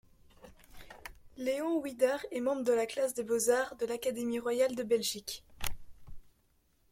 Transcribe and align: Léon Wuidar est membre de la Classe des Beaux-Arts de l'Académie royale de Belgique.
Léon 1.37 1.79
Wuidar 1.79 2.17
est 2.31 2.39
membre 2.39 2.63
de 2.63 2.73
la 2.73 2.87
Classe 2.87 3.13
des 3.13 3.21
Beaux-Arts 3.23 3.75
de 3.75 3.85
l'Académie 3.85 4.39
royale 4.39 4.73
de 4.75 4.81
Belgique. 4.81 5.43